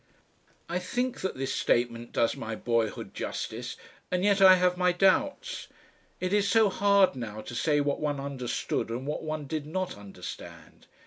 I 0.67 0.79
think 0.79 1.21
this 1.21 1.53
statement 1.53 2.11
does 2.11 2.35
my 2.35 2.55
boyhood 2.55 3.13
justice, 3.13 3.77
and 4.09 4.23
yet 4.23 4.41
I 4.41 4.55
have 4.55 4.75
my 4.75 4.91
doubts. 4.91 5.67
It 6.19 6.33
is 6.33 6.49
so 6.49 6.71
hard 6.71 7.15
now 7.15 7.41
to 7.41 7.53
say 7.53 7.81
what 7.81 7.99
one 7.99 8.19
understood 8.19 8.89
and 8.89 9.05
what 9.05 9.21
one 9.21 9.45
did 9.45 9.67
not 9.67 9.95
understand. 9.99 10.87